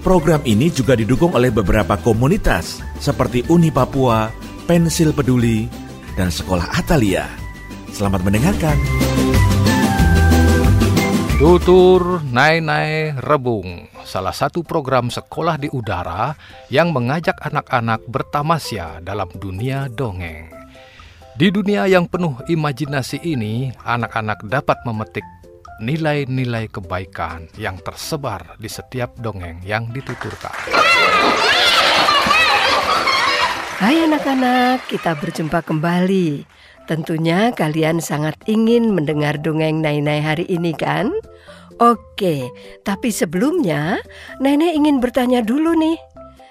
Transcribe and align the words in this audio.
Program 0.00 0.40
ini 0.48 0.72
juga 0.72 0.96
didukung 0.96 1.36
oleh 1.36 1.52
beberapa 1.52 2.00
komunitas 2.00 2.80
seperti 2.96 3.44
Uni 3.52 3.68
Papua, 3.68 4.32
Pensil 4.64 5.12
Peduli, 5.12 5.68
dan 6.16 6.32
Sekolah 6.32 6.72
Atalia. 6.72 7.28
Selamat 7.92 8.24
mendengarkan. 8.24 8.80
Tutur 11.36 12.24
Nai 12.32 12.64
Nai 12.64 13.12
Rebung, 13.12 13.92
salah 14.08 14.32
satu 14.32 14.64
program 14.64 15.12
sekolah 15.12 15.60
di 15.60 15.68
udara 15.68 16.32
yang 16.72 16.96
mengajak 16.96 17.36
anak-anak 17.36 18.00
bertamasya 18.08 19.04
dalam 19.04 19.28
dunia 19.36 19.92
dongeng. 19.92 20.48
Di 21.36 21.52
dunia 21.52 21.84
yang 21.84 22.08
penuh 22.08 22.40
imajinasi 22.48 23.20
ini, 23.20 23.68
anak-anak 23.84 24.48
dapat 24.48 24.80
memetik 24.88 25.24
nilai-nilai 25.80 26.68
kebaikan 26.68 27.48
yang 27.56 27.80
tersebar 27.80 28.60
di 28.60 28.68
setiap 28.68 29.16
dongeng 29.16 29.64
yang 29.64 29.88
dituturkan. 29.88 30.52
Hai 33.80 34.04
anak-anak, 34.04 34.92
kita 34.92 35.16
berjumpa 35.16 35.64
kembali. 35.64 36.44
Tentunya 36.84 37.48
kalian 37.56 38.04
sangat 38.04 38.36
ingin 38.44 38.92
mendengar 38.92 39.40
dongeng 39.40 39.80
Nai-Nai 39.80 40.20
hari 40.20 40.44
ini 40.52 40.76
kan? 40.76 41.08
Oke, 41.80 42.52
tapi 42.84 43.08
sebelumnya 43.08 44.04
Nenek 44.36 44.76
ingin 44.76 45.00
bertanya 45.00 45.40
dulu 45.40 45.72
nih. 45.80 45.96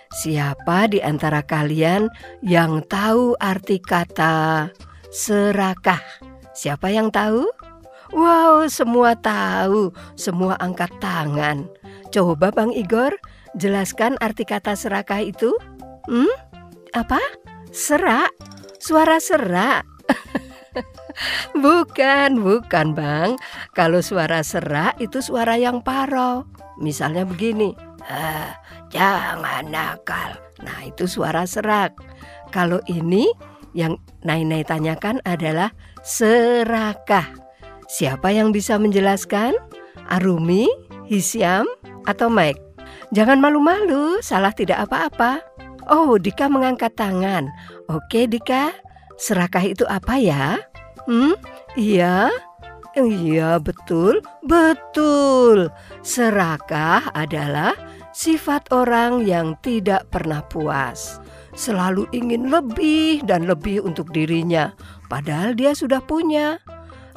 Siapa 0.09 0.89
di 0.89 1.05
antara 1.05 1.45
kalian 1.45 2.09
yang 2.41 2.81
tahu 2.89 3.38
arti 3.38 3.77
kata 3.77 4.73
serakah? 5.14 6.02
Siapa 6.58 6.89
yang 6.89 7.14
tahu? 7.14 7.45
Wow, 8.09 8.65
semua 8.69 9.13
tahu, 9.13 9.93
semua 10.17 10.57
angkat 10.57 10.89
tangan. 10.97 11.69
Coba 12.09 12.49
Bang 12.49 12.73
Igor, 12.73 13.13
jelaskan 13.53 14.17
arti 14.17 14.43
kata 14.43 14.73
serakah 14.73 15.21
itu. 15.21 15.53
Hmm? 16.09 16.49
apa? 16.93 17.21
Serak? 17.69 18.33
Suara 18.81 19.21
serak? 19.21 19.85
bukan, 21.63 22.41
bukan 22.41 22.87
bang. 22.95 23.30
Kalau 23.75 23.99
suara 23.99 24.41
serak 24.41 24.97
itu 24.97 25.19
suara 25.19 25.59
yang 25.59 25.83
parau. 25.83 26.47
Misalnya 26.80 27.27
begini. 27.27 27.75
Ah, 28.07 28.55
jangan 28.89 29.67
nakal. 29.67 30.39
Nah 30.63 30.80
itu 30.87 31.05
suara 31.05 31.43
serak. 31.43 31.99
Kalau 32.49 32.80
ini 32.89 33.30
yang 33.75 33.99
Nai-Nai 34.25 34.65
tanyakan 34.65 35.21
adalah 35.27 35.75
serakah. 36.02 37.48
Siapa 37.90 38.30
yang 38.30 38.54
bisa 38.54 38.78
menjelaskan? 38.78 39.58
Arumi, 40.14 40.70
Hisyam, 41.09 41.66
atau 42.06 42.30
Mike? 42.30 42.62
Jangan 43.09 43.42
malu-malu, 43.42 44.22
salah 44.22 44.54
tidak 44.54 44.86
apa-apa. 44.86 45.42
Oh, 45.90 46.22
Dika 46.22 46.45
mengangkat 46.45 46.94
tangan. 46.94 47.50
Oke, 47.90 48.30
Dika. 48.30 48.70
Serakah 49.17 49.66
itu 49.66 49.90
apa 49.90 50.22
ya? 50.22 50.62
Hmm? 51.10 51.34
Iya? 51.73 52.30
Iya, 52.94 53.58
betul. 53.58 54.22
Betul. 54.45 55.73
Serakah 56.05 57.10
adalah 57.17 57.73
sifat 58.14 58.70
orang 58.70 59.26
yang 59.26 59.58
tidak 59.66 60.05
pernah 60.14 60.45
puas. 60.45 61.17
Selalu 61.58 62.05
ingin 62.14 62.54
lebih 62.54 63.26
dan 63.26 63.49
lebih 63.49 63.82
untuk 63.82 64.14
dirinya, 64.14 64.78
padahal 65.10 65.58
dia 65.58 65.73
sudah 65.73 65.99
punya. 66.05 66.61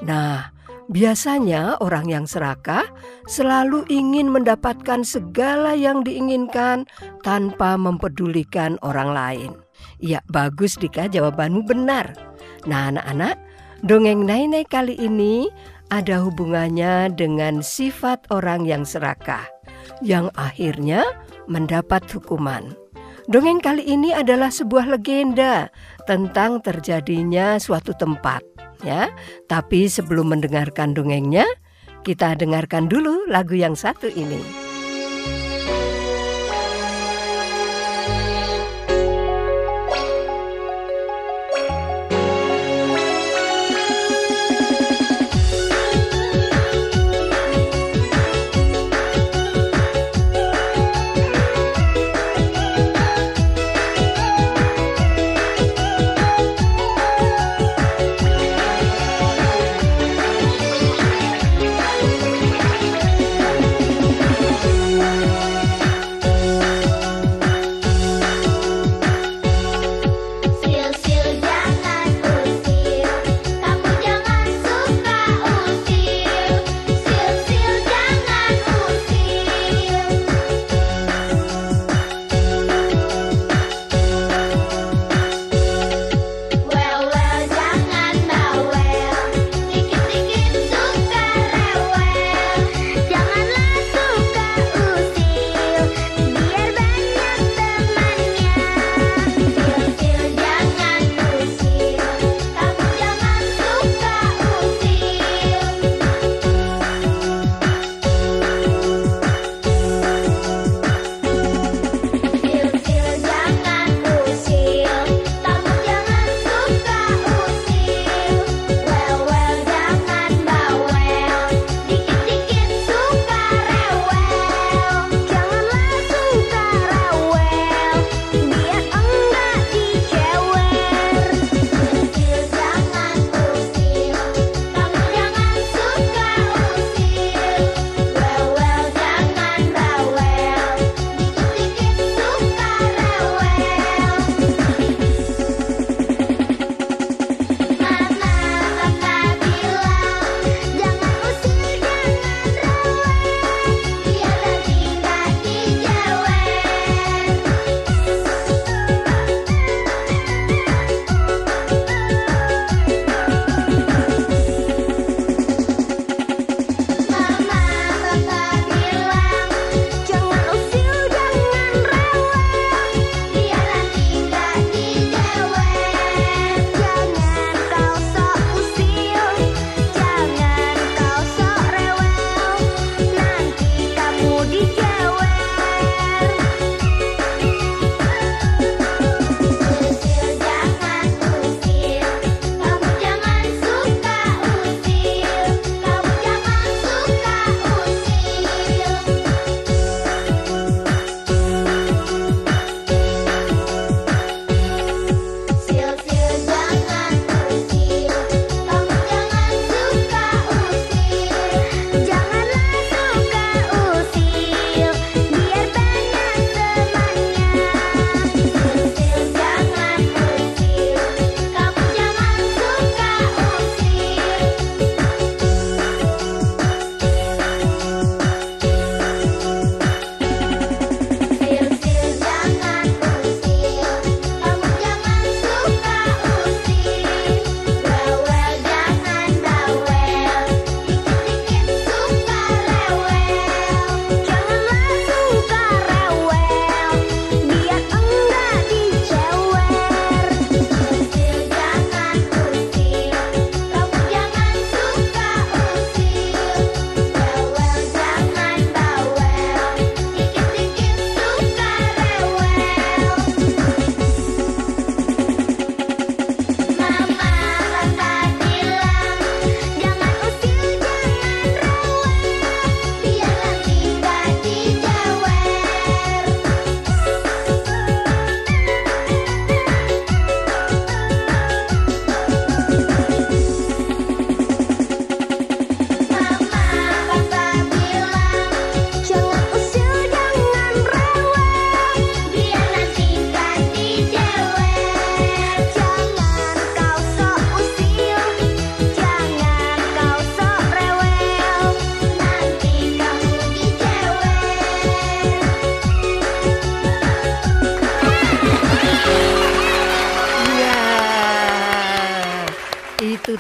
Nah, 0.03 0.51
Biasanya 0.93 1.81
orang 1.81 2.05
yang 2.13 2.29
serakah 2.29 2.85
selalu 3.25 3.89
ingin 3.89 4.29
mendapatkan 4.29 5.01
segala 5.01 5.73
yang 5.73 6.05
diinginkan 6.05 6.85
tanpa 7.25 7.81
mempedulikan 7.81 8.77
orang 8.85 9.11
lain. 9.17 9.51
Ya 10.05 10.21
bagus 10.29 10.77
Dika 10.77 11.09
jawabanmu 11.09 11.65
benar. 11.65 12.13
Nah 12.69 12.93
anak-anak, 12.93 13.41
dongeng 13.81 14.29
Nai 14.29 14.69
kali 14.69 15.01
ini 15.01 15.49
ada 15.89 16.21
hubungannya 16.21 17.09
dengan 17.17 17.65
sifat 17.65 18.29
orang 18.29 18.69
yang 18.69 18.85
serakah 18.85 19.49
yang 20.05 20.29
akhirnya 20.37 21.09
mendapat 21.49 22.05
hukuman. 22.13 22.77
Dongeng 23.33 23.65
kali 23.65 23.87
ini 23.89 24.13
adalah 24.13 24.53
sebuah 24.53 24.93
legenda 24.93 25.73
tentang 26.05 26.61
terjadinya 26.61 27.57
suatu 27.57 27.97
tempat 27.97 28.52
ya. 28.87 29.11
Tapi 29.51 29.91
sebelum 29.91 30.35
mendengarkan 30.35 30.95
dongengnya, 30.95 31.47
kita 32.03 32.35
dengarkan 32.39 32.87
dulu 32.91 33.27
lagu 33.31 33.55
yang 33.55 33.75
satu 33.79 34.11
ini. 34.11 34.62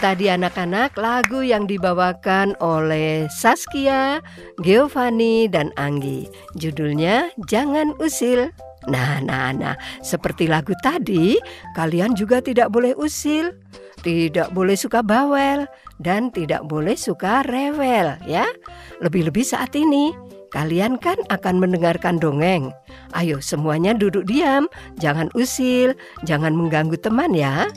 Tadi 0.03 0.27
anak-anak 0.27 0.99
lagu 0.99 1.47
yang 1.47 1.71
dibawakan 1.71 2.59
oleh 2.59 3.31
Saskia, 3.31 4.19
Giovanni, 4.59 5.47
dan 5.47 5.71
Anggi. 5.79 6.27
Judulnya 6.59 7.31
Jangan 7.47 7.95
Usil. 8.03 8.51
Nah, 8.91 9.23
nah, 9.23 9.55
nah, 9.55 9.79
seperti 10.03 10.51
lagu 10.51 10.75
tadi, 10.83 11.39
kalian 11.79 12.19
juga 12.19 12.43
tidak 12.43 12.75
boleh 12.75 12.99
usil, 12.99 13.55
tidak 14.03 14.51
boleh 14.51 14.75
suka 14.75 15.07
bawel, 15.07 15.71
dan 16.03 16.35
tidak 16.35 16.67
boleh 16.67 16.99
suka 16.99 17.47
rewel, 17.47 18.19
ya. 18.27 18.51
Lebih-lebih 18.99 19.47
saat 19.47 19.71
ini, 19.79 20.11
kalian 20.51 20.99
kan 20.99 21.15
akan 21.31 21.63
mendengarkan 21.63 22.19
dongeng. 22.19 22.75
Ayo, 23.15 23.39
semuanya 23.39 23.95
duduk 23.95 24.27
diam, 24.27 24.67
jangan 24.99 25.31
usil, 25.39 25.95
jangan 26.27 26.51
mengganggu 26.51 26.99
teman, 26.99 27.39
ya. 27.39 27.71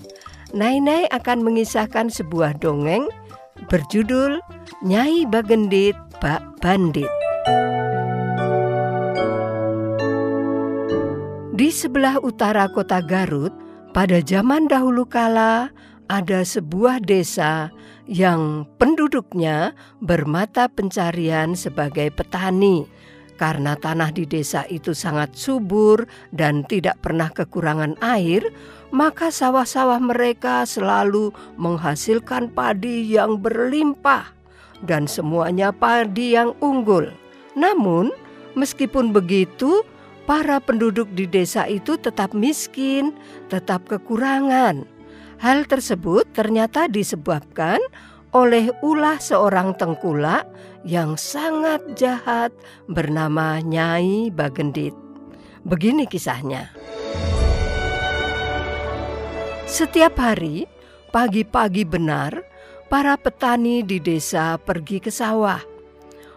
Nai 0.56 0.80
akan 1.12 1.44
mengisahkan 1.44 2.08
sebuah 2.08 2.64
dongeng 2.64 3.12
berjudul 3.68 4.40
Nyai 4.88 5.28
Bagendit 5.28 6.00
Pak 6.24 6.64
Bandit. 6.64 7.12
Di 11.52 11.68
sebelah 11.76 12.24
utara 12.24 12.72
kota 12.72 13.04
Garut, 13.04 13.52
pada 13.92 14.24
zaman 14.24 14.72
dahulu 14.72 15.04
kala 15.04 15.76
ada 16.08 16.48
sebuah 16.48 17.04
desa 17.04 17.68
yang 18.08 18.64
penduduknya 18.80 19.76
bermata 20.00 20.72
pencarian 20.72 21.52
sebagai 21.52 22.16
petani. 22.16 22.88
Karena 23.36 23.76
tanah 23.76 24.16
di 24.16 24.24
desa 24.24 24.64
itu 24.72 24.96
sangat 24.96 25.36
subur 25.36 26.08
dan 26.32 26.64
tidak 26.64 27.04
pernah 27.04 27.28
kekurangan 27.28 28.00
air, 28.00 28.48
maka 28.96 29.28
sawah-sawah 29.28 30.00
mereka 30.00 30.64
selalu 30.64 31.36
menghasilkan 31.60 32.48
padi 32.56 33.12
yang 33.12 33.44
berlimpah 33.44 34.32
dan 34.88 35.04
semuanya 35.04 35.76
padi 35.76 36.40
yang 36.40 36.56
unggul. 36.64 37.12
Namun, 37.60 38.16
meskipun 38.56 39.12
begitu, 39.12 39.84
para 40.24 40.64
penduduk 40.64 41.12
di 41.12 41.28
desa 41.28 41.68
itu 41.68 42.00
tetap 42.00 42.32
miskin, 42.32 43.12
tetap 43.52 43.84
kekurangan. 43.92 44.88
Hal 45.44 45.68
tersebut 45.68 46.24
ternyata 46.32 46.88
disebabkan 46.88 47.84
oleh 48.36 48.68
ulah 48.84 49.16
seorang 49.16 49.80
tengkulak 49.80 50.44
yang 50.84 51.16
sangat 51.16 51.80
jahat 51.96 52.52
bernama 52.92 53.64
Nyai 53.64 54.28
Bagendit. 54.28 54.92
Begini 55.64 56.04
kisahnya. 56.04 56.68
Setiap 59.66 60.20
hari, 60.20 60.68
pagi-pagi 61.16 61.88
benar, 61.88 62.44
para 62.92 63.16
petani 63.16 63.82
di 63.82 64.04
desa 64.04 64.60
pergi 64.60 65.00
ke 65.00 65.10
sawah. 65.10 65.64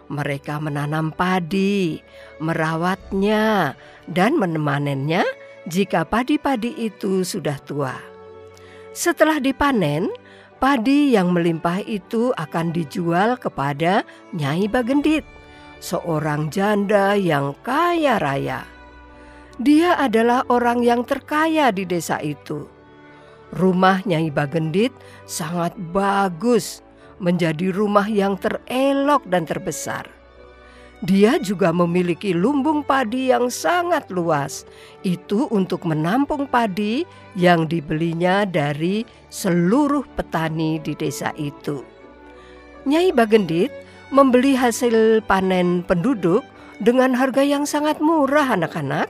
Mereka 0.09 0.57
menanam 0.63 1.13
padi, 1.13 1.99
merawatnya, 2.41 3.75
dan 4.09 4.39
menemanennya 4.39 5.21
jika 5.69 6.07
padi-padi 6.07 6.73
itu 6.79 7.21
sudah 7.21 7.59
tua. 7.61 7.93
Setelah 8.89 9.37
dipanen, 9.37 10.09
padi 10.59 11.15
yang 11.15 11.31
melimpah 11.31 11.81
itu 11.87 12.35
akan 12.35 12.75
dijual 12.75 13.39
kepada 13.39 14.03
Nyai 14.35 14.67
Bagendit, 14.67 15.23
seorang 15.79 16.51
janda 16.51 17.15
yang 17.15 17.55
kaya 17.63 18.19
raya. 18.19 18.67
Dia 19.59 19.95
adalah 19.99 20.43
orang 20.47 20.83
yang 20.83 21.03
terkaya 21.03 21.71
di 21.71 21.83
desa 21.83 22.19
itu 22.23 22.79
Rumah 23.49 24.05
Nyai 24.05 24.29
Bagendit 24.29 24.93
sangat 25.25 25.73
bagus, 25.89 26.85
menjadi 27.17 27.73
rumah 27.73 28.05
yang 28.05 28.37
terelok 28.37 29.25
dan 29.25 29.49
terbesar. 29.49 30.05
Dia 30.99 31.39
juga 31.39 31.71
memiliki 31.71 32.35
lumbung 32.35 32.83
padi 32.83 33.31
yang 33.31 33.47
sangat 33.47 34.11
luas. 34.11 34.67
Itu 35.07 35.47
untuk 35.47 35.87
menampung 35.87 36.43
padi 36.43 37.07
yang 37.39 37.71
dibelinya 37.71 38.43
dari 38.43 39.07
seluruh 39.31 40.03
petani 40.19 40.75
di 40.83 40.91
desa 40.99 41.31
itu. 41.39 41.87
Nyai 42.83 43.15
Bagendit 43.15 43.71
membeli 44.11 44.59
hasil 44.59 45.23
panen 45.23 45.87
penduduk 45.87 46.43
dengan 46.83 47.15
harga 47.15 47.47
yang 47.47 47.63
sangat 47.63 48.03
murah 48.03 48.59
anak-anak 48.59 49.07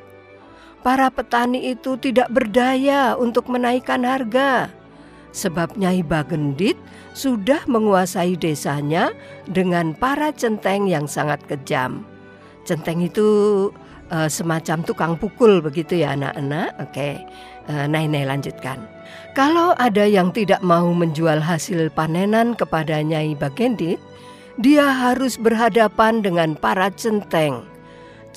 para 0.81 1.12
petani 1.12 1.75
itu 1.75 2.00
tidak 2.00 2.31
berdaya 2.31 3.15
untuk 3.19 3.51
menaikkan 3.51 4.03
harga. 4.03 4.72
Sebab 5.29 5.77
Nyai 5.77 6.01
Bagendit 6.01 6.74
sudah 7.13 7.62
menguasai 7.69 8.33
desanya 8.33 9.13
dengan 9.45 9.93
para 9.93 10.33
centeng 10.33 10.89
yang 10.89 11.05
sangat 11.05 11.38
kejam. 11.45 12.01
Centeng 12.65 13.05
itu 13.05 13.69
uh, 14.09 14.29
semacam 14.29 14.81
tukang 14.81 15.13
pukul 15.15 15.62
begitu 15.62 16.01
ya 16.01 16.17
anak-anak. 16.17 16.74
Oke, 16.81 17.21
uh, 17.69 17.86
Nai 17.86 18.09
Nai 18.09 18.25
lanjutkan. 18.25 18.81
Kalau 19.38 19.77
ada 19.77 20.05
yang 20.05 20.33
tidak 20.33 20.65
mau 20.65 20.89
menjual 20.89 21.38
hasil 21.38 21.93
panenan 21.93 22.57
kepada 22.57 23.05
Nyai 23.05 23.38
Bagendit, 23.38 24.01
dia 24.57 24.89
harus 24.89 25.38
berhadapan 25.38 26.25
dengan 26.25 26.57
para 26.57 26.89
centeng 26.98 27.69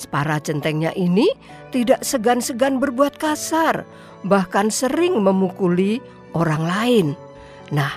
Para 0.09 0.41
centengnya 0.41 0.91
ini 0.97 1.29
tidak 1.69 2.01
segan-segan 2.01 2.81
berbuat 2.81 3.21
kasar, 3.21 3.85
bahkan 4.25 4.73
sering 4.73 5.21
memukuli 5.21 6.01
orang 6.33 6.63
lain. 6.65 7.07
Nah, 7.71 7.93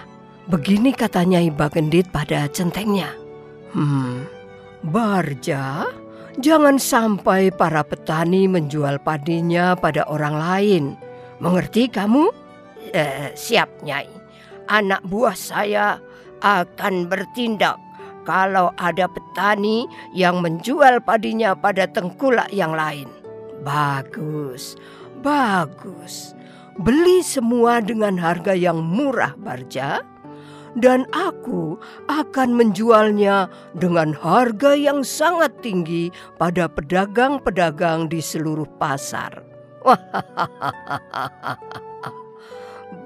begini 0.49 0.93
katanya 0.95 1.43
Iba 1.43 1.69
Gendit 1.69 2.09
pada 2.13 2.47
centengnya. 2.49 3.13
Hmm, 3.75 4.25
Barja, 4.87 5.89
jangan 6.41 6.79
sampai 6.79 7.51
para 7.51 7.83
petani 7.83 8.47
menjual 8.47 9.03
padinya 9.03 9.75
pada 9.75 10.07
orang 10.07 10.37
lain. 10.37 10.85
Mengerti 11.43 11.91
kamu? 11.93 12.33
Eh, 12.95 13.35
siap, 13.37 13.69
Nyai. 13.85 14.09
Anak 14.71 15.05
buah 15.05 15.37
saya 15.37 16.01
akan 16.41 17.11
bertindak 17.11 17.77
kalau 18.27 18.75
ada 18.77 19.07
petani 19.07 19.87
yang 20.13 20.43
menjual 20.43 21.01
padinya 21.07 21.55
pada 21.55 21.87
tengkulak 21.87 22.51
yang 22.51 22.75
lain. 22.75 23.07
Bagus, 23.63 24.75
bagus. 25.23 26.36
Beli 26.77 27.25
semua 27.25 27.81
dengan 27.81 28.21
harga 28.21 28.53
yang 28.53 28.85
murah, 28.85 29.33
Barja. 29.41 30.05
Dan 30.77 31.09
aku 31.09 31.81
akan 32.05 32.53
menjualnya 32.53 33.49
dengan 33.73 34.13
harga 34.13 34.77
yang 34.77 35.01
sangat 35.01 35.57
tinggi 35.65 36.13
pada 36.37 36.69
pedagang-pedagang 36.69 38.13
di 38.13 38.21
seluruh 38.21 38.69
pasar. 38.77 39.41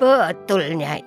Betul, 0.03 0.75
Nyai. 0.75 1.07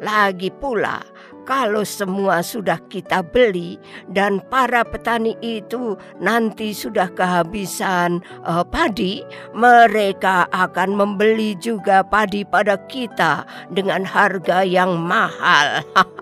Lagi 0.00 0.48
pula, 0.48 1.04
kalau 1.48 1.80
semua 1.80 2.44
sudah 2.44 2.76
kita 2.92 3.24
beli 3.24 3.80
dan 4.12 4.44
para 4.52 4.84
petani 4.84 5.32
itu 5.40 5.96
nanti 6.20 6.76
sudah 6.76 7.08
kehabisan 7.16 8.20
uh, 8.44 8.60
padi, 8.60 9.24
mereka 9.56 10.44
akan 10.52 10.92
membeli 10.92 11.56
juga 11.56 12.04
padi 12.04 12.44
pada 12.44 12.76
kita 12.92 13.48
dengan 13.72 14.04
harga 14.04 14.60
yang 14.60 15.00
mahal. 15.00 15.80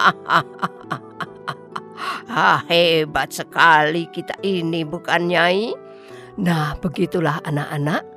ah, 2.31 2.63
hebat 2.71 3.35
sekali 3.35 4.07
kita 4.15 4.39
ini 4.47 4.87
bukan 4.87 5.27
Nyai? 5.27 5.75
Nah, 6.39 6.79
begitulah 6.79 7.43
anak-anak. 7.43 8.15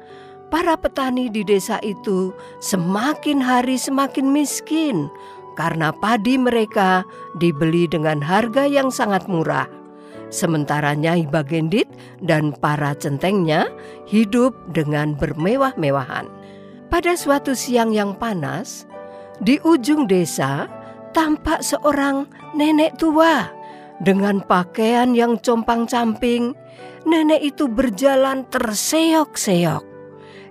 Para 0.50 0.74
petani 0.78 1.30
di 1.30 1.46
desa 1.46 1.78
itu 1.86 2.34
semakin 2.58 3.38
hari 3.38 3.78
semakin 3.78 4.34
miskin 4.34 5.06
karena 5.60 5.92
padi 5.92 6.40
mereka 6.40 7.04
dibeli 7.36 7.84
dengan 7.84 8.24
harga 8.24 8.64
yang 8.64 8.88
sangat 8.88 9.28
murah. 9.28 9.68
Sementara 10.32 10.96
Nyai 10.96 11.28
Bagendit 11.28 11.92
dan 12.24 12.56
para 12.56 12.96
centengnya 12.96 13.68
hidup 14.08 14.56
dengan 14.72 15.20
bermewah-mewahan. 15.20 16.32
Pada 16.88 17.14
suatu 17.20 17.52
siang 17.52 17.92
yang 17.92 18.16
panas, 18.16 18.88
di 19.44 19.60
ujung 19.68 20.08
desa 20.08 20.72
tampak 21.12 21.60
seorang 21.60 22.24
nenek 22.56 22.96
tua 22.96 23.52
dengan 24.00 24.40
pakaian 24.40 25.12
yang 25.12 25.36
compang-camping. 25.44 26.56
Nenek 27.04 27.42
itu 27.56 27.68
berjalan 27.68 28.44
terseok-seok. 28.52 29.84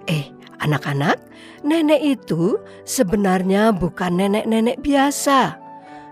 Eh, 0.08 0.32
anak-anak, 0.62 1.18
nenek 1.62 2.02
itu 2.02 2.58
sebenarnya 2.86 3.70
bukan 3.74 4.18
nenek-nenek 4.18 4.78
biasa. 4.82 5.58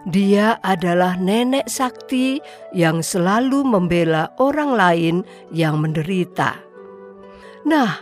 Dia 0.07 0.63
adalah 0.63 1.19
nenek 1.19 1.67
sakti 1.67 2.39
yang 2.71 3.03
selalu 3.03 3.67
membela 3.67 4.31
orang 4.39 4.71
lain 4.79 5.17
yang 5.51 5.83
menderita. 5.83 6.63
Nah, 7.67 7.99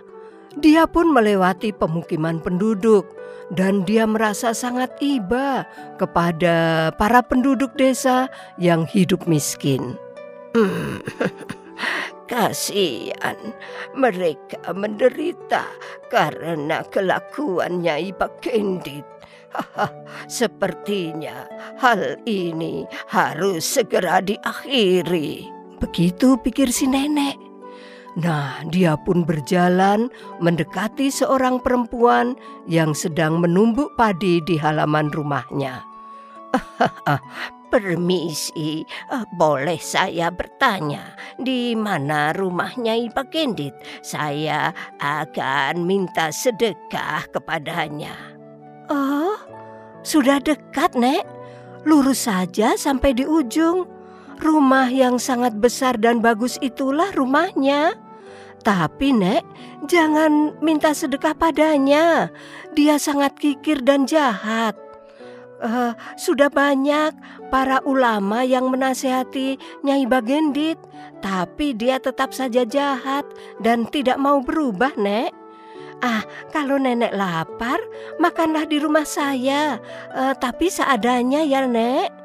dia 0.60 0.84
pun 0.84 1.08
melewati 1.08 1.72
pemukiman 1.72 2.44
penduduk 2.44 3.08
dan 3.52 3.88
dia 3.88 4.04
merasa 4.04 4.52
sangat 4.52 4.92
iba 5.00 5.64
kepada 5.96 6.88
para 7.00 7.24
penduduk 7.24 7.72
desa 7.76 8.28
yang 8.60 8.84
hidup 8.84 9.24
miskin. 9.24 9.96
Hmm, 10.52 11.00
kasihan 12.25 13.37
mereka 13.93 14.73
menderita 14.73 15.64
karena 16.09 16.83
kelakuannya 16.88 18.12
Iba 18.12 18.28
Kendit. 18.40 19.07
Sepertinya 20.26 21.47
hal 21.78 22.19
ini 22.26 22.83
harus 23.07 23.62
segera 23.62 24.19
diakhiri. 24.19 25.47
Begitu 25.78 26.40
pikir 26.43 26.75
si 26.75 26.90
nenek. 26.90 27.38
Nah, 28.14 28.62
dia 28.71 28.95
pun 28.95 29.26
berjalan 29.26 30.07
mendekati 30.38 31.11
seorang 31.11 31.59
perempuan 31.59 32.38
yang 32.71 32.95
sedang 32.95 33.43
menumbuk 33.43 33.90
padi 33.99 34.38
di 34.47 34.54
halaman 34.54 35.11
rumahnya. 35.11 35.83
Permisi, 37.75 38.87
eh, 38.87 39.26
boleh 39.35 39.83
saya 39.83 40.31
bertanya 40.31 41.11
di 41.35 41.75
mana 41.75 42.31
rumahnya 42.31 42.95
Ipa 42.95 43.26
Kendit? 43.26 43.75
Saya 43.99 44.71
akan 45.02 45.83
minta 45.83 46.31
sedekah 46.31 47.26
kepadanya. 47.35 48.14
Oh, 48.87 49.35
sudah 50.07 50.38
dekat, 50.38 50.95
Nek. 50.95 51.26
Lurus 51.83 52.31
saja 52.31 52.78
sampai 52.78 53.11
di 53.11 53.26
ujung. 53.26 53.90
Rumah 54.38 54.95
yang 54.95 55.19
sangat 55.19 55.59
besar 55.59 55.99
dan 55.99 56.23
bagus 56.23 56.54
itulah 56.62 57.11
rumahnya. 57.11 57.99
Tapi 58.62 59.19
Nek, 59.19 59.43
jangan 59.90 60.62
minta 60.62 60.95
sedekah 60.95 61.35
padanya. 61.35 62.31
Dia 62.78 63.02
sangat 63.02 63.35
kikir 63.35 63.83
dan 63.83 64.07
jahat. 64.07 64.84
Uh, 65.62 65.94
sudah 66.18 66.50
banyak 66.50 67.14
para 67.49 67.78
ulama 67.87 68.42
yang 68.42 68.68
menasehati 68.68 69.56
Nyai 69.87 70.04
Bagendit, 70.04 70.76
tapi 71.23 71.73
dia 71.73 72.02
tetap 72.02 72.34
saja 72.34 72.66
jahat 72.66 73.25
dan 73.62 73.87
tidak 73.87 74.18
mau 74.18 74.42
berubah, 74.42 74.92
Nek. 74.99 75.30
Ah, 76.04 76.26
kalau 76.52 76.76
nenek 76.76 77.14
lapar, 77.16 77.80
makanlah 78.20 78.66
di 78.68 78.76
rumah 78.82 79.06
saya. 79.06 79.78
Uh, 80.12 80.34
tapi 80.37 80.68
seadanya 80.68 81.46
ya, 81.46 81.64
Nek. 81.64 82.24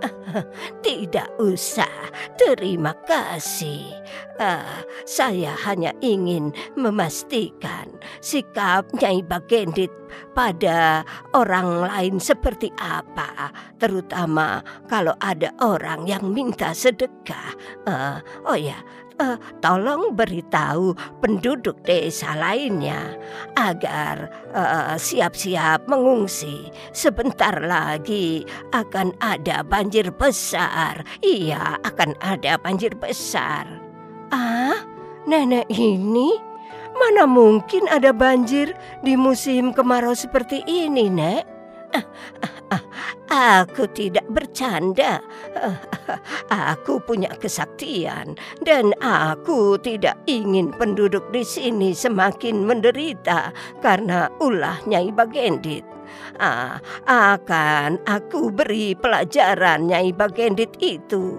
Tidak 0.86 1.40
usah, 1.40 2.10
terima 2.36 2.92
kasih. 3.06 3.88
Uh, 4.36 4.84
saya 5.08 5.56
hanya 5.64 5.96
ingin 6.04 6.52
memastikan 6.76 7.88
sikap 8.20 8.84
Nyai 9.00 9.24
Bagendit 9.24 9.88
pada 10.36 11.02
orang 11.32 11.88
lain 11.88 12.14
seperti 12.20 12.68
apa, 12.76 13.48
terutama 13.80 14.60
kalau 14.86 15.16
ada 15.24 15.52
orang 15.64 16.04
yang 16.04 16.28
minta 16.28 16.76
sedekah. 16.76 17.56
Uh, 17.88 18.20
oh 18.44 18.58
ya, 18.58 18.76
uh, 19.20 19.36
tolong 19.64 20.12
beritahu 20.16 20.92
penduduk 21.20 21.80
desa 21.84 22.36
lainnya 22.36 23.16
agar 23.56 24.28
eh, 24.52 24.96
siap-siap 24.96 25.84
uh, 25.84 25.88
mengungsi. 25.88 26.68
Sebentar 26.92 27.56
lagi 27.64 28.44
akan 28.72 29.16
ada 29.20 29.64
banjir 29.64 30.12
besar. 30.12 31.04
Iya, 31.24 31.80
akan 31.84 32.16
ada 32.20 32.60
banjir 32.60 32.92
besar. 32.96 33.64
Ah, 34.32 34.84
nenek 35.24 35.68
ini 35.72 36.36
mana 36.96 37.28
mungkin 37.28 37.84
ada 37.92 38.10
banjir 38.10 38.72
di 39.04 39.14
musim 39.14 39.76
kemarau 39.76 40.16
seperti 40.16 40.64
ini, 40.64 41.12
Nek? 41.12 41.55
Aku 43.26 43.84
tidak 43.90 44.24
bercanda. 44.30 45.20
Aku 46.48 47.02
punya 47.02 47.28
kesaktian 47.36 48.38
dan 48.62 48.94
aku 49.02 49.76
tidak 49.82 50.16
ingin 50.30 50.70
penduduk 50.72 51.26
di 51.34 51.42
sini 51.42 51.90
semakin 51.92 52.64
menderita 52.64 53.50
karena 53.82 54.30
ulahnya 54.38 55.02
Nyai 55.02 55.10
Bagendit. 55.10 55.84
Ah, 56.38 56.78
akan 57.04 57.98
aku 58.06 58.54
beri 58.54 58.94
pelajaran 58.94 59.90
Nyai 59.90 60.14
Bagendit 60.14 60.78
itu. 60.78 61.36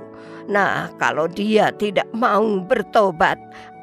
Nah, 0.47 0.87
kalau 0.95 1.27
dia 1.27 1.75
tidak 1.75 2.07
mau 2.15 2.63
bertobat, 2.63 3.35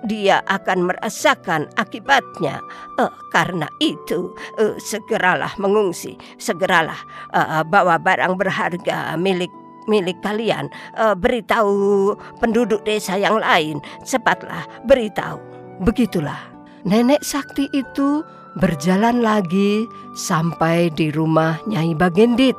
dia 0.05 0.45
akan 0.47 0.93
merasakan 0.93 1.69
akibatnya. 1.81 2.61
Uh, 3.01 3.11
karena 3.33 3.67
itu, 3.81 4.33
uh, 4.61 4.77
segeralah 4.77 5.53
mengungsi, 5.57 6.15
segeralah 6.37 7.01
uh, 7.33 7.65
bawa 7.65 7.97
barang 7.99 8.37
berharga 8.37 9.17
milik 9.17 9.51
milik 9.85 10.17
kalian. 10.25 10.73
Beritahu 11.21 12.17
penduduk 12.41 12.81
desa 12.89 13.21
yang 13.21 13.37
lain, 13.37 13.85
cepatlah 14.01 14.65
beritahu. 14.89 15.37
Begitulah, 15.85 16.41
nenek 16.89 17.21
sakti 17.21 17.69
itu 17.77 18.25
berjalan 18.57 19.21
lagi 19.21 19.85
sampai 20.17 20.89
di 20.89 21.13
rumah 21.13 21.61
Nyai 21.69 21.93
Bagendit. 21.93 22.57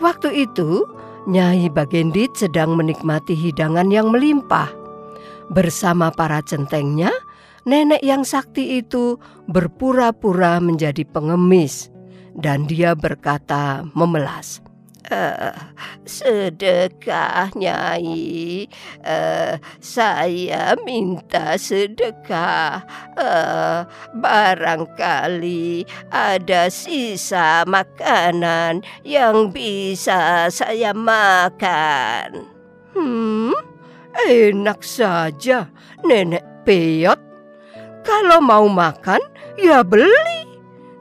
Waktu 0.00 0.48
itu, 0.48 0.88
Nyai 1.28 1.68
Bagendit 1.68 2.32
sedang 2.32 2.80
menikmati 2.80 3.36
hidangan 3.36 3.92
yang 3.92 4.08
melimpah. 4.08 4.83
Bersama 5.52 6.08
para 6.08 6.40
centengnya, 6.40 7.12
nenek 7.68 8.00
yang 8.00 8.24
sakti 8.24 8.80
itu 8.80 9.20
berpura-pura 9.48 10.60
menjadi 10.60 11.04
pengemis 11.04 11.92
dan 12.34 12.66
dia 12.66 12.96
berkata 12.96 13.86
memelas. 13.94 14.60
Uh, 15.04 15.52
sedekah 16.08 17.52
nyai. 17.52 18.64
Uh, 19.04 19.60
saya 19.76 20.72
minta 20.80 21.60
sedekah. 21.60 22.80
Uh, 23.12 23.84
barangkali 24.16 25.84
ada 26.08 26.72
sisa 26.72 27.68
makanan 27.68 28.80
yang 29.04 29.52
bisa 29.52 30.48
saya 30.48 30.96
makan. 30.96 32.48
Hmm 32.96 33.73
Enak 34.14 34.86
saja, 34.86 35.66
nenek 36.06 36.46
peyot. 36.62 37.18
Kalau 38.06 38.38
mau 38.38 38.70
makan, 38.70 39.18
ya 39.58 39.82
beli. 39.82 40.46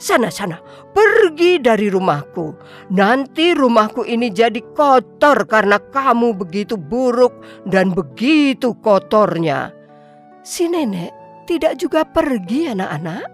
Sana-sana, 0.02 0.60
pergi 0.92 1.62
dari 1.64 1.88
rumahku. 1.88 2.52
Nanti 2.92 3.56
rumahku 3.56 4.04
ini 4.04 4.34
jadi 4.34 4.60
kotor 4.76 5.48
karena 5.48 5.80
kamu 5.80 6.36
begitu 6.36 6.76
buruk 6.76 7.32
dan 7.70 7.96
begitu 7.96 8.76
kotornya. 8.84 9.72
Si 10.44 10.68
nenek 10.68 11.14
tidak 11.48 11.80
juga 11.80 12.04
pergi 12.04 12.76
anak-anak. 12.76 13.32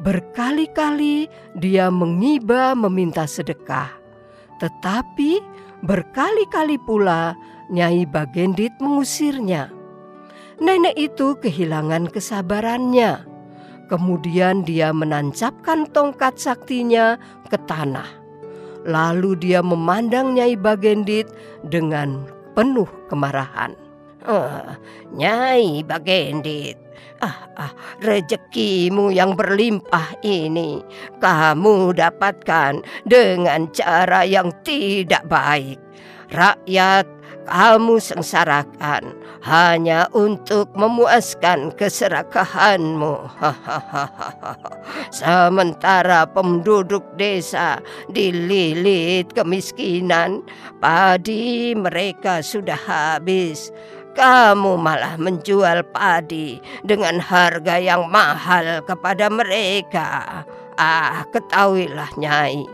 Berkali-kali 0.00 1.28
dia 1.60 1.92
mengiba 1.92 2.72
meminta 2.72 3.28
sedekah. 3.28 3.92
Tetapi 4.56 5.30
berkali-kali 5.84 6.80
pula 6.80 7.36
Nyai 7.72 8.04
Bagendit 8.04 8.76
mengusirnya. 8.84 9.72
Nenek 10.60 10.92
itu 10.92 11.40
kehilangan 11.40 12.12
kesabarannya. 12.12 13.24
Kemudian 13.88 14.60
dia 14.68 14.92
menancapkan 14.92 15.88
tongkat 15.88 16.36
saktinya 16.36 17.16
ke 17.48 17.56
tanah. 17.64 18.06
Lalu 18.84 19.40
dia 19.40 19.64
memandang 19.64 20.36
Nyai 20.36 20.52
Bagendit 20.60 21.32
dengan 21.64 22.28
penuh 22.52 22.88
kemarahan. 23.08 23.72
Uh, 24.20 24.76
Nyai 25.16 25.80
Bagendit, 25.80 26.76
ah, 27.24 27.48
ah, 27.56 27.72
rezekimu 28.04 29.08
yang 29.08 29.32
berlimpah 29.32 30.20
ini 30.20 30.84
kamu 31.24 31.96
dapatkan 31.96 32.84
dengan 33.08 33.66
cara 33.72 34.28
yang 34.28 34.52
tidak 34.60 35.24
baik. 35.24 35.80
Rakyat 36.32 37.21
kamu 37.46 37.98
sengsarakan 37.98 39.14
hanya 39.42 40.06
untuk 40.14 40.70
memuaskan 40.78 41.74
keserakahanmu. 41.74 43.14
Sementara 45.18 46.26
penduduk 46.30 47.02
desa 47.18 47.82
dililit 48.06 49.34
kemiskinan, 49.34 50.46
padi 50.78 51.74
mereka 51.74 52.40
sudah 52.40 52.78
habis. 52.78 53.74
Kamu 54.12 54.76
malah 54.76 55.16
menjual 55.16 55.88
padi 55.88 56.60
dengan 56.84 57.16
harga 57.16 57.80
yang 57.80 58.12
mahal 58.12 58.84
kepada 58.84 59.32
mereka. 59.32 60.44
Ah, 60.76 61.24
ketahuilah 61.32 62.12
Nyai, 62.20 62.64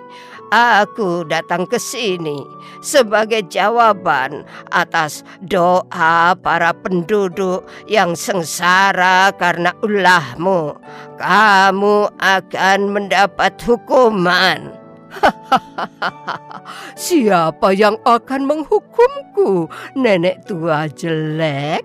aku 0.53 1.25
datang 1.29 1.69
ke 1.69 1.77
sini 1.77 2.45
sebagai 2.81 3.45
jawaban 3.49 4.45
atas 4.73 5.25
doa 5.45 6.37
para 6.37 6.73
penduduk 6.73 7.65
yang 7.89 8.17
sengsara 8.17 9.33
karena 9.37 9.73
ulahmu. 9.85 10.77
Kamu 11.19 11.97
akan 12.17 12.81
mendapat 12.89 13.57
hukuman. 13.65 14.73
Siapa 17.09 17.73
yang 17.73 17.97
akan 18.05 18.45
menghukumku, 18.45 19.67
nenek 19.97 20.45
tua 20.45 20.87
jelek? 20.93 21.83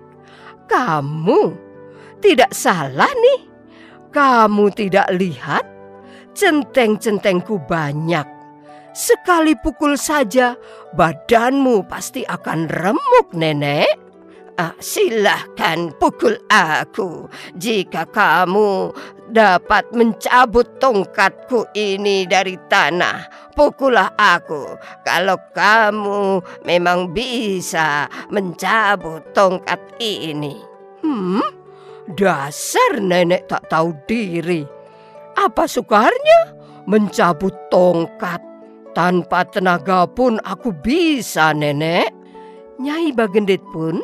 Kamu 0.68 1.52
tidak 2.20 2.52
salah 2.52 3.10
nih. 3.10 3.40
Kamu 4.14 4.70
tidak 4.70 5.10
lihat 5.10 5.66
centeng-centengku 6.34 7.58
banyak 7.66 8.33
Sekali 8.94 9.58
pukul 9.58 9.98
saja 9.98 10.54
badanmu 10.94 11.82
pasti 11.90 12.22
akan 12.22 12.70
remuk 12.70 13.34
nenek. 13.34 13.90
Ah, 14.54 14.70
silahkan 14.78 15.90
pukul 15.98 16.38
aku 16.46 17.26
jika 17.58 18.06
kamu 18.06 18.94
dapat 19.34 19.90
mencabut 19.90 20.78
tongkatku 20.78 21.74
ini 21.74 22.22
dari 22.22 22.54
tanah. 22.70 23.50
Pukullah 23.58 24.14
aku 24.14 24.78
kalau 25.02 25.42
kamu 25.50 26.38
memang 26.62 27.10
bisa 27.10 28.06
mencabut 28.30 29.26
tongkat 29.34 29.82
ini. 29.98 30.62
Hmm, 31.02 31.42
dasar 32.14 33.02
nenek 33.02 33.50
tak 33.50 33.66
tahu 33.66 33.90
diri. 34.06 34.62
Apa 35.34 35.66
sukarnya 35.66 36.54
mencabut 36.86 37.58
tongkat? 37.74 38.53
Tanpa 38.94 39.42
tenaga 39.42 40.06
pun 40.06 40.38
aku 40.46 40.70
bisa, 40.70 41.50
Nenek. 41.50 42.14
Nyai 42.78 43.10
Bagendit 43.14 43.62
pun 43.70 43.98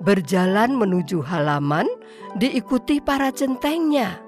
berjalan 0.00 0.76
menuju 0.76 1.24
halaman 1.24 1.88
diikuti 2.36 3.00
para 3.00 3.32
centengnya. 3.32 4.20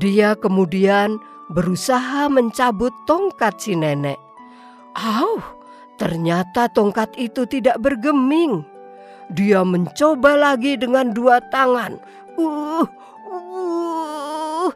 Dia 0.00 0.36
kemudian 0.38 1.20
berusaha 1.50 2.30
mencabut 2.30 2.94
tongkat 3.08 3.58
si 3.58 3.74
nenek. 3.74 4.20
Au, 4.94 5.42
ternyata 5.98 6.70
tongkat 6.70 7.10
itu 7.18 7.42
tidak 7.46 7.80
bergeming. 7.82 8.62
Dia 9.30 9.62
mencoba 9.62 10.34
lagi 10.38 10.78
dengan 10.78 11.10
dua 11.14 11.38
tangan. 11.50 11.98
Uh, 12.38 12.86
uh, 13.30 14.70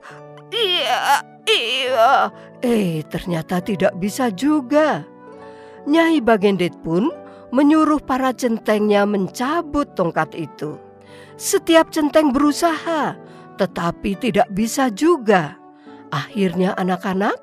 iya, 0.51 1.23
iya. 1.47 2.31
Eh, 2.65 3.05
ternyata 3.13 3.61
tidak 3.61 3.93
bisa 4.01 4.33
juga. 4.33 5.05
Nyai 5.85 6.25
Bagendit 6.25 6.73
pun 6.81 7.13
menyuruh 7.53 8.01
para 8.01 8.33
centengnya 8.33 9.05
mencabut 9.05 9.93
tongkat 9.93 10.33
itu. 10.33 10.81
Setiap 11.37 11.93
centeng 11.93 12.33
berusaha, 12.33 13.21
tetapi 13.61 14.17
tidak 14.17 14.49
bisa 14.49 14.89
juga. 14.89 15.61
Akhirnya 16.09 16.73
anak-anak 16.81 17.37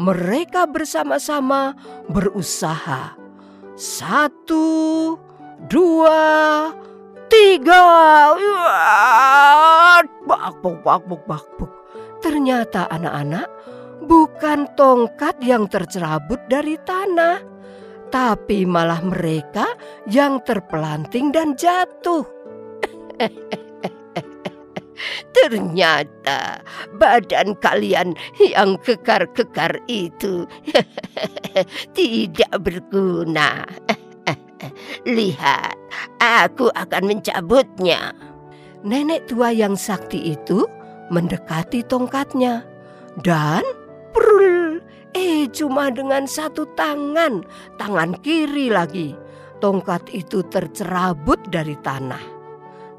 mereka 0.00 0.64
bersama-sama 0.64 1.76
berusaha. 2.08 3.12
Satu, 3.76 5.20
dua, 5.68 6.24
tiga. 7.28 7.84
Bakbuk, 10.24 10.80
bakbuk, 10.80 11.22
bakbuk. 11.28 11.72
Ternyata 12.24 12.88
anak-anak 12.88 13.50
bukan 14.06 14.70
tongkat 14.74 15.38
yang 15.42 15.70
tercerabut 15.70 16.38
dari 16.50 16.76
tanah, 16.82 17.38
tapi 18.12 18.68
malah 18.68 19.00
mereka 19.00 19.72
yang 20.10 20.42
terpelanting 20.44 21.32
dan 21.32 21.56
jatuh. 21.56 22.26
Ternyata 25.32 26.62
badan 26.94 27.58
kalian 27.58 28.14
yang 28.38 28.78
kekar-kekar 28.78 29.82
itu 29.90 30.46
tidak 31.98 32.52
berguna. 32.62 33.66
Lihat, 35.18 35.74
aku 36.22 36.70
akan 36.70 37.02
mencabutnya. 37.10 38.14
Nenek 38.86 39.26
tua 39.30 39.50
yang 39.50 39.74
sakti 39.74 40.34
itu 40.34 40.66
mendekati 41.10 41.82
tongkatnya 41.86 42.62
dan 43.22 43.62
Prul, 44.12 44.84
eh 45.16 45.48
cuma 45.50 45.88
dengan 45.88 46.28
satu 46.28 46.68
tangan, 46.76 47.42
tangan 47.80 48.14
kiri 48.20 48.68
lagi. 48.68 49.16
Tongkat 49.58 50.12
itu 50.12 50.44
tercerabut 50.46 51.38
dari 51.48 51.78
tanah. 51.80 52.20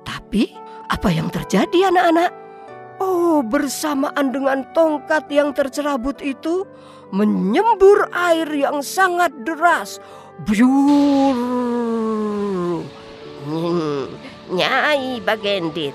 Tapi 0.03 0.49
apa 0.89 1.09
yang 1.11 1.29
terjadi 1.29 1.93
anak-anak? 1.93 2.31
Oh, 3.03 3.43
bersamaan 3.43 4.31
dengan 4.31 4.63
tongkat 4.71 5.27
yang 5.27 5.51
tercerabut 5.51 6.23
itu 6.23 6.63
menyembur 7.11 8.07
air 8.15 8.47
yang 8.49 8.79
sangat 8.79 9.33
deras. 9.43 9.99
Hmm, 13.43 14.07
Nyai 14.49 15.19
Bagendit, 15.19 15.93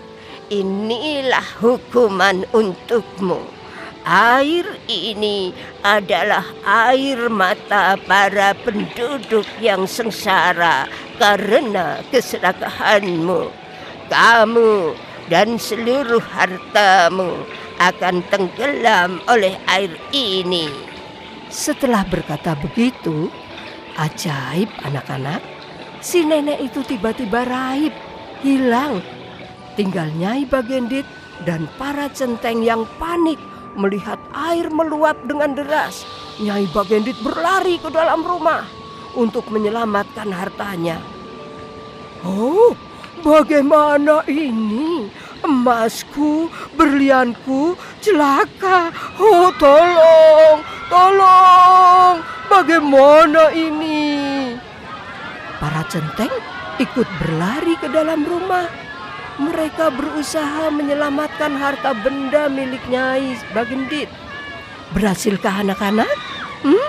inilah 0.53 1.49
hukuman 1.65 2.45
untukmu. 2.53 3.58
Air 4.09 4.65
ini 4.89 5.53
adalah 5.85 6.41
air 6.65 7.29
mata 7.29 7.93
para 8.09 8.57
penduduk 8.57 9.45
yang 9.61 9.85
sengsara 9.85 10.89
karena 11.21 12.01
keserakahanmu. 12.09 13.53
Kamu 14.09 14.97
dan 15.29 15.61
seluruh 15.61 16.25
hartamu 16.25 17.45
akan 17.77 18.25
tenggelam 18.33 19.21
oleh 19.29 19.61
air 19.69 19.93
ini. 20.17 20.73
Setelah 21.53 22.01
berkata 22.09 22.57
begitu, 22.57 23.29
ajaib 24.01 24.73
anak-anak, 24.89 25.45
si 26.01 26.25
nenek 26.25 26.65
itu 26.65 26.81
tiba-tiba 26.81 27.45
raib, 27.45 27.93
hilang. 28.41 29.05
Tinggal 29.77 30.09
Nyai 30.17 30.49
Bagendit 30.49 31.05
dan 31.45 31.69
para 31.77 32.09
centeng 32.09 32.65
yang 32.65 32.89
panik 32.97 33.37
melihat 33.79 34.19
air 34.35 34.67
meluap 34.69 35.17
dengan 35.25 35.55
deras. 35.55 36.03
Nyai 36.43 36.67
Bagendit 36.75 37.17
berlari 37.23 37.79
ke 37.79 37.89
dalam 37.89 38.27
rumah 38.27 38.67
untuk 39.15 39.47
menyelamatkan 39.49 40.29
hartanya. 40.35 40.99
Oh, 42.27 42.75
bagaimana 43.23 44.27
ini? 44.27 45.07
Emasku, 45.39 46.51
berlianku, 46.75 47.79
celaka. 48.03 48.91
Oh, 49.23 49.55
tolong, 49.55 50.59
tolong. 50.91 52.19
Bagaimana 52.51 53.55
ini? 53.55 54.59
Para 55.63 55.87
centeng 55.87 56.31
ikut 56.83 57.07
berlari 57.23 57.79
ke 57.79 57.87
dalam 57.87 58.27
rumah 58.27 58.88
mereka 59.39 59.95
berusaha 59.95 60.67
menyelamatkan 60.75 61.55
harta 61.55 61.95
benda 61.95 62.51
milik 62.51 62.83
Nyai 62.91 63.39
Bagendit. 63.55 64.11
Berhasilkah 64.91 65.63
anak-anak? 65.63 66.11
Hmm? 66.67 66.89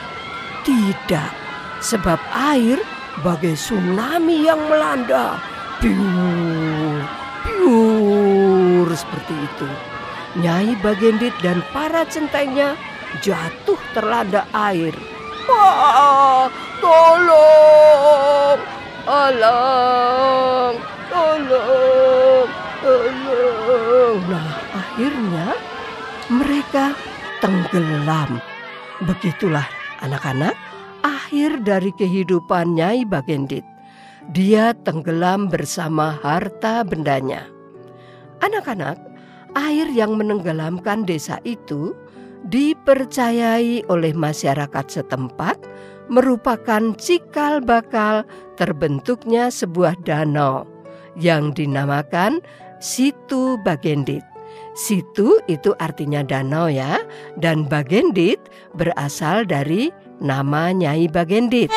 Tidak, 0.66 1.32
sebab 1.80 2.18
air 2.34 2.82
bagai 3.22 3.54
tsunami 3.54 4.50
yang 4.50 4.60
melanda. 4.66 5.38
Piur, 5.78 7.00
piur 7.46 8.88
seperti 8.98 9.36
itu. 9.38 9.70
Nyai 10.42 10.74
Bagendit 10.82 11.34
dan 11.46 11.62
para 11.70 12.02
centengnya 12.10 12.74
jatuh 13.22 13.80
terlanda 13.94 14.46
air. 14.54 14.94
Wah, 15.50 16.46
tolong, 16.82 18.60
tolong, 19.06 20.76
tolong. 21.10 22.19
Akhirnya 25.00 25.56
mereka 26.28 26.92
tenggelam. 27.40 28.44
Begitulah 29.08 29.64
anak-anak 30.04 30.52
akhir 31.08 31.64
dari 31.64 31.96
kehidupan 31.96 32.76
Nyai 32.76 33.08
Bagendit. 33.08 33.64
Dia 34.36 34.76
tenggelam 34.84 35.48
bersama 35.48 36.20
harta 36.20 36.84
bendanya. 36.84 37.48
Anak-anak, 38.44 39.00
air 39.56 39.88
yang 39.88 40.20
menenggelamkan 40.20 41.08
desa 41.08 41.40
itu 41.48 41.96
dipercayai 42.52 43.88
oleh 43.88 44.12
masyarakat 44.12 44.84
setempat 45.00 45.64
merupakan 46.12 46.92
cikal 47.00 47.64
bakal 47.64 48.28
terbentuknya 48.60 49.48
sebuah 49.48 49.96
danau 50.04 50.68
yang 51.16 51.56
dinamakan 51.56 52.44
Situ 52.84 53.56
Bagendit. 53.64 54.29
Situ 54.80 55.44
itu 55.52 55.76
artinya 55.76 56.24
danau 56.24 56.72
ya, 56.72 57.04
dan 57.36 57.68
Bagendit 57.68 58.40
berasal 58.72 59.44
dari 59.44 59.92
nama 60.24 60.72
Nyai 60.72 61.12
Bagendit. 61.12 61.68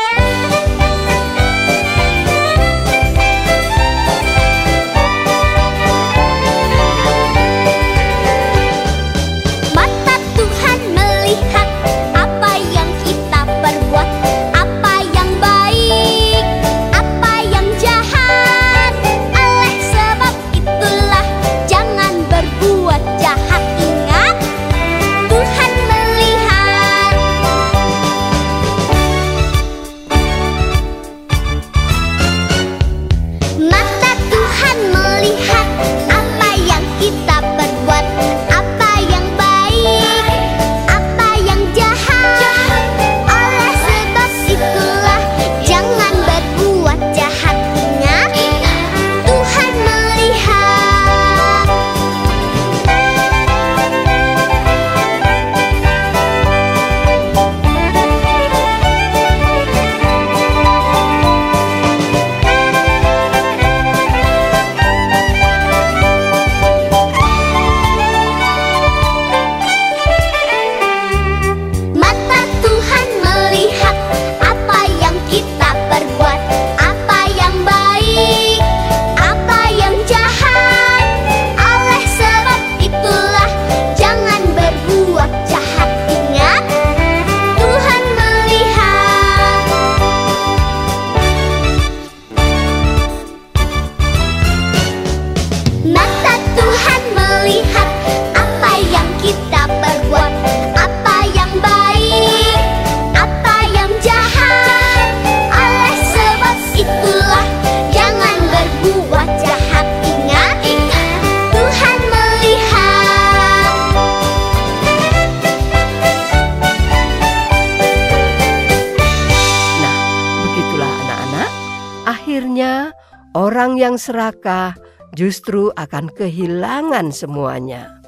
Orang 123.32 123.78
yang 123.78 123.94
serakah 123.94 124.74
justru 125.14 125.70
akan 125.78 126.10
kehilangan 126.10 127.14
semuanya. 127.14 128.02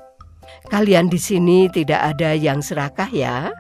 Kalian 0.67 1.07
di 1.07 1.17
sini 1.17 1.71
tidak 1.71 2.13
ada 2.13 2.35
yang 2.35 2.59
serakah 2.59 3.07
ya? 3.15 3.55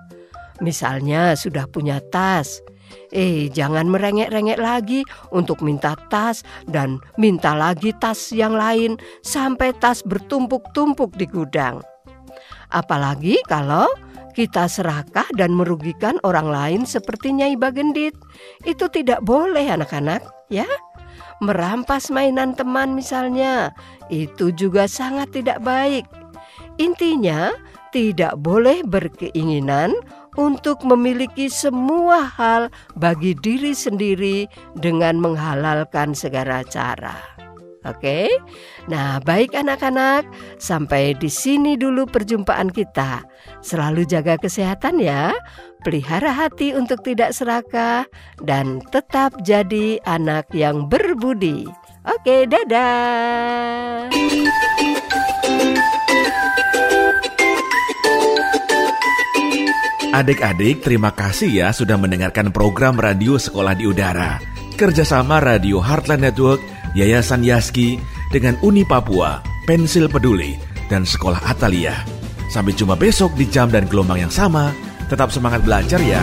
Misalnya 0.58 1.38
sudah 1.38 1.70
punya 1.70 2.02
tas. 2.10 2.58
Eh, 3.14 3.46
jangan 3.46 3.86
merengek-rengek 3.86 4.58
lagi 4.58 5.06
untuk 5.30 5.62
minta 5.62 5.94
tas 6.10 6.42
dan 6.66 6.98
minta 7.14 7.54
lagi 7.54 7.94
tas 7.94 8.34
yang 8.34 8.58
lain 8.58 8.98
sampai 9.22 9.70
tas 9.78 10.02
bertumpuk-tumpuk 10.02 11.14
di 11.14 11.30
gudang. 11.30 11.78
Apalagi 12.74 13.38
kalau 13.46 13.86
kita 14.34 14.66
serakah 14.66 15.24
dan 15.38 15.54
merugikan 15.54 16.18
orang 16.26 16.50
lain 16.50 16.82
seperti 16.84 17.32
Nyai 17.32 17.54
Bagendit. 17.54 18.18
Itu 18.66 18.90
tidak 18.90 19.22
boleh 19.22 19.64
anak-anak, 19.70 20.26
ya 20.50 20.66
merampas 21.42 22.08
mainan 22.08 22.54
teman 22.54 22.94
misalnya, 22.94 23.74
itu 24.08 24.54
juga 24.54 24.86
sangat 24.86 25.34
tidak 25.34 25.60
baik. 25.64 26.06
Intinya, 26.78 27.54
tidak 27.94 28.34
boleh 28.42 28.82
berkeinginan 28.82 29.94
untuk 30.34 30.82
memiliki 30.82 31.46
semua 31.46 32.26
hal 32.26 32.66
bagi 32.98 33.38
diri 33.38 33.70
sendiri 33.70 34.50
dengan 34.74 35.22
menghalalkan 35.22 36.10
segala 36.10 36.66
cara. 36.66 37.33
Oke, 37.84 38.32
nah 38.88 39.20
baik 39.20 39.52
anak-anak, 39.52 40.24
sampai 40.56 41.12
di 41.20 41.28
sini 41.28 41.76
dulu 41.76 42.08
perjumpaan 42.08 42.72
kita. 42.72 43.28
Selalu 43.60 44.08
jaga 44.08 44.40
kesehatan 44.40 45.04
ya, 45.04 45.36
pelihara 45.84 46.32
hati 46.32 46.72
untuk 46.72 47.04
tidak 47.04 47.36
serakah, 47.36 48.08
dan 48.40 48.80
tetap 48.88 49.36
jadi 49.44 50.00
anak 50.08 50.48
yang 50.56 50.88
berbudi. 50.88 51.68
Oke, 52.08 52.48
dadah. 52.48 54.08
Adik-adik, 60.14 60.86
terima 60.86 61.10
kasih 61.10 61.50
ya 61.50 61.68
sudah 61.74 61.98
mendengarkan 61.98 62.54
program 62.54 62.94
Radio 62.94 63.34
Sekolah 63.34 63.74
di 63.74 63.84
Udara. 63.84 64.38
Kerjasama 64.78 65.42
Radio 65.42 65.82
Heartland 65.82 66.22
Network, 66.22 66.62
Yayasan 66.94 67.42
Yaski, 67.42 67.98
dengan 68.30 68.58
Uni 68.62 68.86
Papua, 68.86 69.42
Pensil 69.66 70.06
Peduli, 70.10 70.58
dan 70.86 71.02
Sekolah 71.02 71.42
Atalia. 71.46 72.06
Sampai 72.50 72.74
jumpa 72.74 72.94
besok 72.94 73.34
di 73.34 73.50
jam 73.50 73.66
dan 73.70 73.90
gelombang 73.90 74.26
yang 74.26 74.32
sama. 74.32 74.70
Tetap 75.10 75.34
semangat 75.34 75.66
belajar 75.66 75.98
ya. 75.98 76.22